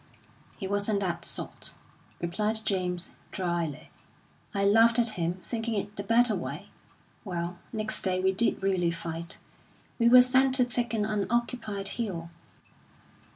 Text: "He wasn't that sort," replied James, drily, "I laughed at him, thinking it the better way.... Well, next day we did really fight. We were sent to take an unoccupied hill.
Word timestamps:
"He 0.57 0.65
wasn't 0.67 0.99
that 1.01 1.25
sort," 1.25 1.75
replied 2.19 2.65
James, 2.65 3.11
drily, 3.31 3.91
"I 4.51 4.65
laughed 4.65 4.97
at 4.97 5.09
him, 5.09 5.35
thinking 5.43 5.75
it 5.75 5.95
the 5.95 6.01
better 6.01 6.33
way.... 6.33 6.69
Well, 7.23 7.59
next 7.71 8.01
day 8.01 8.19
we 8.19 8.31
did 8.31 8.63
really 8.63 8.89
fight. 8.89 9.37
We 9.99 10.09
were 10.09 10.23
sent 10.23 10.55
to 10.55 10.65
take 10.65 10.95
an 10.95 11.05
unoccupied 11.05 11.87
hill. 11.87 12.31